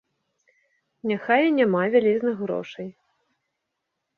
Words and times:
Няхай 1.11 1.43
і 1.49 1.53
няма 1.59 1.83
вялізных 1.97 2.35
грошай. 2.43 2.89